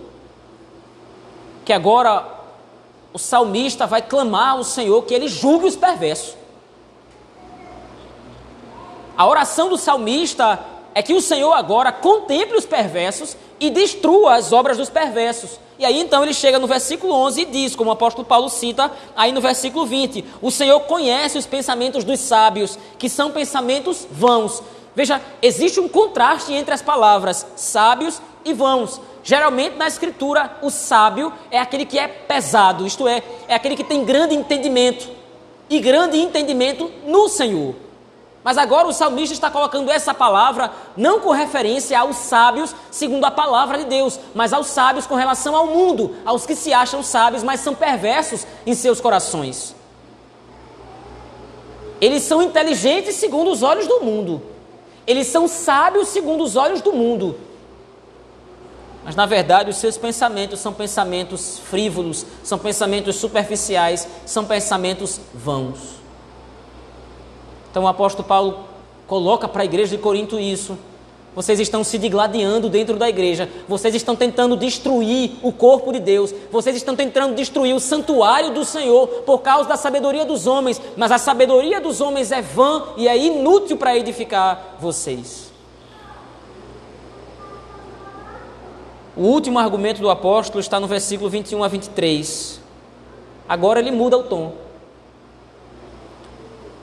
[1.69, 2.25] que agora
[3.13, 6.33] o salmista vai clamar ao Senhor que ele julgue os perversos.
[9.15, 10.59] A oração do salmista
[10.95, 15.59] é que o Senhor agora contemple os perversos e destrua as obras dos perversos.
[15.77, 18.91] E aí então ele chega no versículo 11 e diz, como o apóstolo Paulo cita
[19.15, 24.63] aí no versículo 20: O Senhor conhece os pensamentos dos sábios, que são pensamentos vãos.
[24.95, 28.99] Veja, existe um contraste entre as palavras sábios e vãos.
[29.23, 33.83] Geralmente na escritura, o sábio é aquele que é pesado, isto é, é aquele que
[33.83, 35.09] tem grande entendimento.
[35.69, 37.75] E grande entendimento no Senhor.
[38.43, 43.31] Mas agora o salmista está colocando essa palavra não com referência aos sábios segundo a
[43.31, 47.43] palavra de Deus, mas aos sábios com relação ao mundo, aos que se acham sábios,
[47.43, 49.75] mas são perversos em seus corações.
[51.99, 54.41] Eles são inteligentes segundo os olhos do mundo.
[55.05, 57.35] Eles são sábios segundo os olhos do mundo.
[59.03, 65.99] Mas na verdade, os seus pensamentos são pensamentos frívolos, são pensamentos superficiais, são pensamentos vãos.
[67.71, 68.65] Então o apóstolo Paulo
[69.07, 70.77] coloca para a igreja de Corinto isso.
[71.35, 73.47] Vocês estão se digladiando dentro da igreja.
[73.67, 76.33] Vocês estão tentando destruir o corpo de Deus.
[76.51, 80.81] Vocês estão tentando destruir o santuário do Senhor por causa da sabedoria dos homens.
[80.97, 85.48] Mas a sabedoria dos homens é vã e é inútil para edificar vocês.
[89.15, 92.61] O último argumento do apóstolo está no versículo 21 a 23.
[93.47, 94.53] Agora ele muda o tom.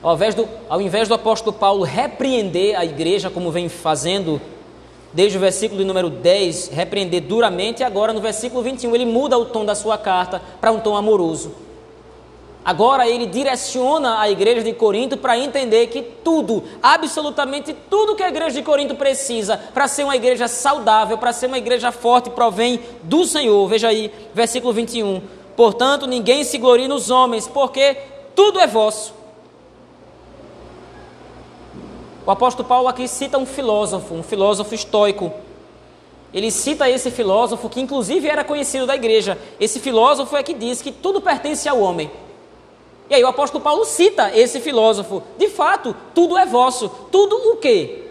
[0.03, 4.39] Ao invés, do, ao invés do apóstolo Paulo repreender a igreja, como vem fazendo
[5.11, 9.65] desde o versículo número 10, repreender duramente, agora no versículo 21 ele muda o tom
[9.65, 11.66] da sua carta para um tom amoroso.
[12.67, 18.27] Agora ele direciona a igreja de Corinto para entender que tudo, absolutamente tudo que a
[18.27, 22.81] igreja de Corinto precisa para ser uma igreja saudável, para ser uma igreja forte, provém
[23.03, 23.65] do Senhor.
[23.69, 25.21] Veja aí, versículo 21.
[25.55, 27.95] Portanto, ninguém se glorie nos homens, porque
[28.35, 29.15] tudo é vosso
[32.25, 35.31] O apóstolo Paulo aqui cita um filósofo, um filósofo estoico.
[36.33, 39.37] Ele cita esse filósofo que inclusive era conhecido da igreja.
[39.57, 42.11] Esse filósofo é que diz que tudo pertence ao homem.
[43.09, 45.23] E aí o apóstolo Paulo cita esse filósofo.
[45.37, 46.89] De fato, tudo é vosso.
[47.11, 48.03] Tudo o quê?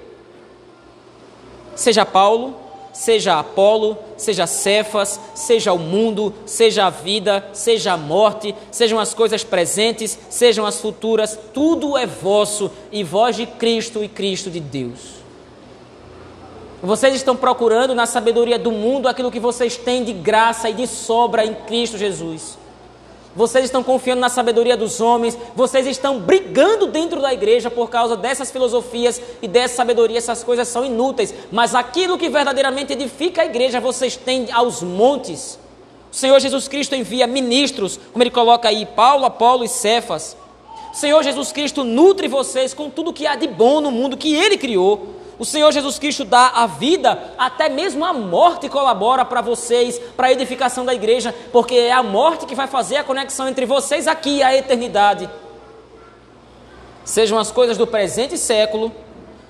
[1.74, 2.54] Seja Paulo,
[2.92, 9.12] seja Apolo, seja Cefas, seja o mundo, seja a vida, seja a morte, sejam as
[9.12, 14.60] coisas presentes, sejam as futuras, tudo é vosso e vós de Cristo e Cristo de
[14.60, 15.16] Deus.
[16.82, 20.86] Vocês estão procurando na sabedoria do mundo aquilo que vocês têm de graça e de
[20.86, 22.56] sobra em Cristo Jesus
[23.36, 28.16] vocês estão confiando na sabedoria dos homens, vocês estão brigando dentro da igreja por causa
[28.16, 33.46] dessas filosofias e dessa sabedoria, essas coisas são inúteis, mas aquilo que verdadeiramente edifica a
[33.46, 35.58] igreja vocês têm aos montes.
[36.10, 40.34] O Senhor Jesus Cristo envia ministros, como ele coloca aí, Paulo, Apolo e Cefas.
[40.94, 44.34] O Senhor Jesus Cristo nutre vocês com tudo que há de bom no mundo que
[44.34, 45.14] ele criou.
[45.38, 50.28] O Senhor Jesus Cristo dá a vida, até mesmo a morte colabora para vocês, para
[50.28, 54.06] a edificação da igreja, porque é a morte que vai fazer a conexão entre vocês
[54.06, 55.28] aqui e a eternidade.
[57.04, 58.90] Sejam as coisas do presente século,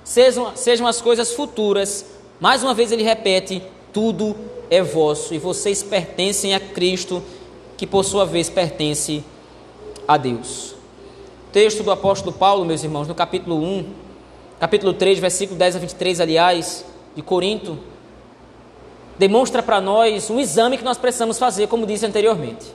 [0.03, 2.05] sejam, sejam as coisas futuras,
[2.37, 3.63] mais uma vez ele repete:
[3.93, 4.35] tudo
[4.69, 7.23] é vosso e vocês pertencem a Cristo,
[7.77, 9.23] que por sua vez pertence
[10.05, 10.75] a Deus.
[11.53, 14.06] Texto do apóstolo Paulo, meus irmãos, no capítulo 1
[14.59, 16.85] capítulo 3, versículo 10 a 23, aliás,
[17.15, 17.77] de Corinto,
[19.17, 22.65] demonstra para nós um exame que nós precisamos fazer, como disse anteriormente.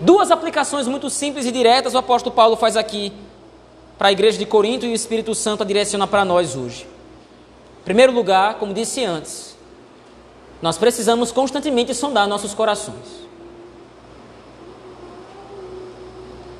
[0.00, 3.12] Duas aplicações muito simples e diretas o apóstolo Paulo faz aqui
[3.98, 6.86] para a igreja de Corinto e o Espírito Santo a direciona para nós hoje.
[7.80, 9.56] Em primeiro lugar, como disse antes,
[10.60, 13.22] nós precisamos constantemente sondar nossos corações.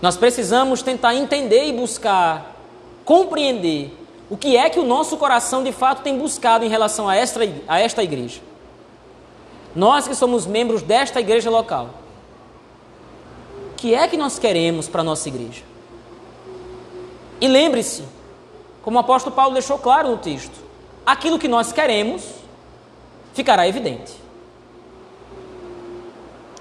[0.00, 2.56] Nós precisamos tentar entender e buscar,
[3.04, 4.01] compreender
[4.32, 7.40] o que é que o nosso coração de fato tem buscado em relação a esta,
[7.68, 8.40] a esta igreja.
[9.76, 11.90] Nós que somos membros desta igreja local,
[13.72, 15.62] o que é que nós queremos para a nossa igreja?
[17.42, 18.04] E lembre-se,
[18.80, 20.58] como o apóstolo Paulo deixou claro no texto,
[21.04, 22.24] aquilo que nós queremos
[23.34, 24.14] ficará evidente.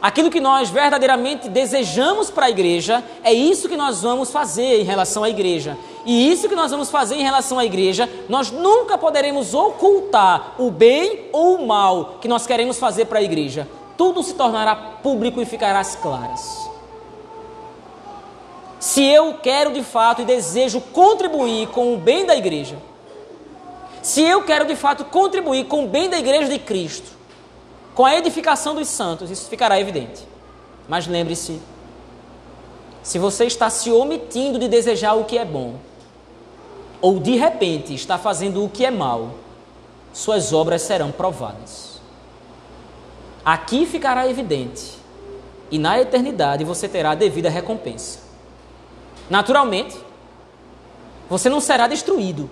[0.02, 4.84] Aquilo que nós verdadeiramente desejamos para a igreja, é isso que nós vamos fazer em
[4.84, 5.78] relação à igreja.
[6.04, 10.72] E isso que nós vamos fazer em relação à igreja, nós nunca poderemos ocultar o
[10.72, 13.68] bem ou o mal que nós queremos fazer para a igreja.
[13.96, 16.72] Tudo se tornará público e ficará às claras.
[18.80, 22.78] Se eu quero de fato e desejo contribuir com o bem da igreja,
[24.02, 27.21] se eu quero de fato contribuir com o bem da igreja de Cristo,
[28.02, 30.28] com a edificação dos santos, isso ficará evidente.
[30.90, 31.62] Mas lembre-se,
[33.04, 35.76] se você está se omitindo de desejar o que é bom,
[37.00, 39.36] ou de repente está fazendo o que é mal,
[40.12, 42.02] suas obras serão provadas.
[43.46, 44.98] Aqui ficará evidente,
[45.70, 48.18] e na eternidade você terá a devida recompensa.
[49.30, 49.96] Naturalmente,
[51.30, 52.50] você não será destruído,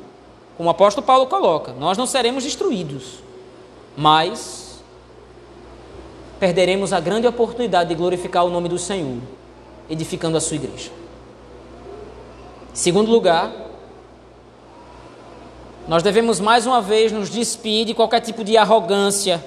[0.55, 3.15] como o apóstolo Paulo coloca, nós não seremos destruídos,
[3.97, 4.58] mas
[6.39, 9.17] perderemos a grande oportunidade de glorificar o nome do Senhor,
[9.89, 10.89] edificando a sua igreja.
[12.73, 13.51] Segundo lugar,
[15.87, 19.43] nós devemos mais uma vez nos despedir de qualquer tipo de arrogância,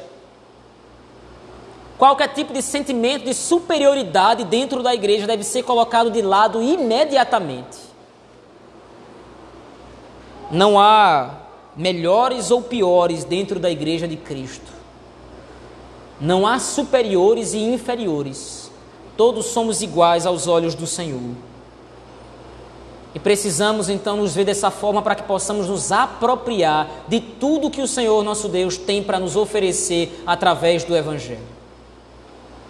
[1.96, 7.78] qualquer tipo de sentimento de superioridade dentro da igreja deve ser colocado de lado imediatamente.
[10.50, 11.30] Não há
[11.74, 14.81] melhores ou piores dentro da igreja de Cristo.
[16.20, 18.70] Não há superiores e inferiores.
[19.16, 21.20] Todos somos iguais aos olhos do Senhor.
[23.14, 27.82] E precisamos então nos ver dessa forma para que possamos nos apropriar de tudo que
[27.82, 31.52] o Senhor nosso Deus tem para nos oferecer através do Evangelho.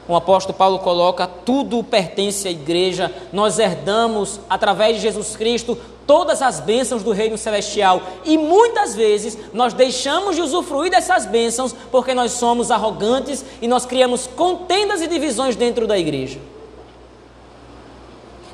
[0.08, 6.42] O apóstolo Paulo coloca: tudo pertence à igreja, nós herdamos através de Jesus Cristo todas
[6.42, 8.02] as bênçãos do reino celestial.
[8.24, 13.86] E muitas vezes nós deixamos de usufruir dessas bênçãos porque nós somos arrogantes e nós
[13.86, 16.40] criamos contendas e divisões dentro da igreja.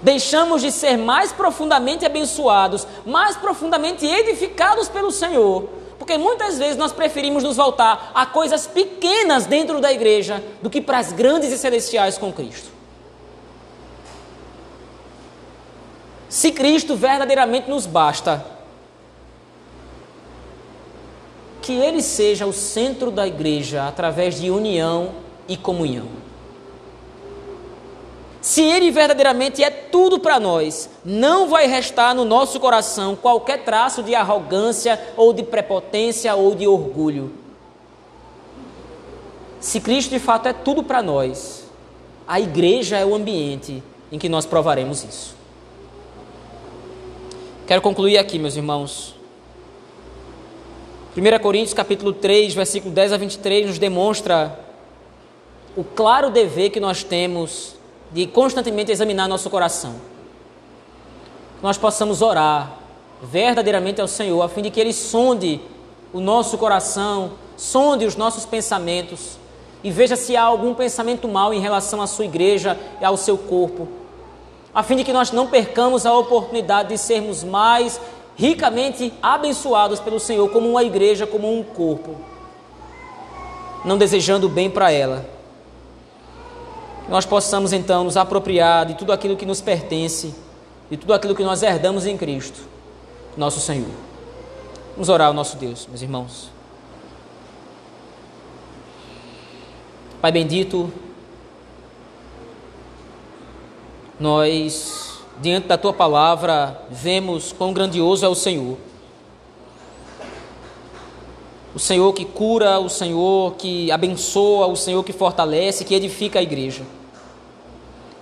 [0.03, 5.68] Deixamos de ser mais profundamente abençoados, mais profundamente edificados pelo Senhor,
[5.99, 10.80] porque muitas vezes nós preferimos nos voltar a coisas pequenas dentro da igreja do que
[10.80, 12.77] para as grandes e celestiais com Cristo.
[16.28, 18.44] Se Cristo verdadeiramente nos basta,
[21.62, 25.12] que Ele seja o centro da igreja através de união
[25.46, 26.08] e comunhão.
[28.40, 34.02] Se Ele verdadeiramente é tudo para nós, não vai restar no nosso coração qualquer traço
[34.02, 37.32] de arrogância ou de prepotência ou de orgulho.
[39.60, 41.64] Se Cristo de fato é tudo para nós,
[42.26, 45.38] a igreja é o ambiente em que nós provaremos isso.
[47.68, 49.14] Quero concluir aqui, meus irmãos.
[51.14, 54.58] 1 Coríntios capítulo 3, versículo 10 a 23 nos demonstra
[55.76, 57.74] o claro dever que nós temos
[58.10, 59.96] de constantemente examinar nosso coração.
[61.58, 62.72] Que nós possamos orar
[63.22, 65.60] verdadeiramente ao Senhor, a fim de que Ele sonde
[66.10, 69.36] o nosso coração, sonde os nossos pensamentos
[69.84, 73.36] e veja se há algum pensamento mal em relação à sua igreja e ao seu
[73.36, 74.07] corpo
[74.74, 78.00] a fim de que nós não percamos a oportunidade de sermos mais
[78.36, 82.14] ricamente abençoados pelo Senhor como uma igreja, como um corpo,
[83.84, 85.28] não desejando bem para ela.
[87.08, 90.34] Nós possamos então nos apropriar de tudo aquilo que nos pertence,
[90.90, 92.60] de tudo aquilo que nós herdamos em Cristo,
[93.36, 93.88] nosso Senhor.
[94.92, 96.50] Vamos orar ao nosso Deus, meus irmãos.
[100.20, 100.92] Pai bendito,
[104.18, 108.76] nós, diante da tua palavra, vemos quão grandioso é o Senhor.
[111.74, 116.42] O Senhor que cura, o Senhor que abençoa, o Senhor que fortalece, que edifica a
[116.42, 116.82] igreja.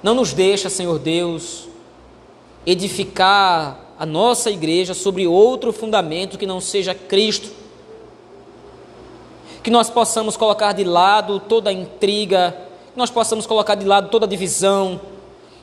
[0.02, 1.68] Não nos deixa, Senhor Deus,
[2.66, 7.66] edificar a nossa igreja sobre outro fundamento que não seja Cristo
[9.66, 12.56] que nós possamos colocar de lado toda a intriga,
[12.92, 15.00] que nós possamos colocar de lado toda a divisão,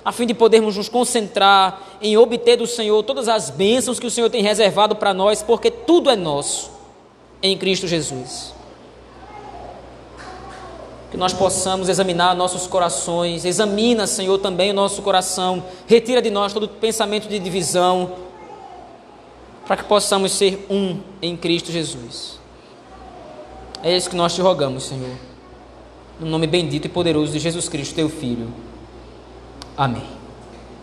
[0.05, 4.11] a fim de podermos nos concentrar em obter do Senhor todas as bênçãos que o
[4.11, 6.71] Senhor tem reservado para nós, porque tudo é nosso
[7.41, 8.53] em Cristo Jesus.
[11.09, 16.51] Que nós possamos examinar nossos corações, examina, Senhor, também o nosso coração, retira de nós
[16.51, 18.15] todo pensamento de divisão,
[19.65, 22.39] para que possamos ser um em Cristo Jesus.
[23.81, 25.15] É isso que nós te rogamos, Senhor.
[26.19, 28.51] No nome bendito e poderoso de Jesus Cristo, teu Filho.
[29.77, 30.22] Amém.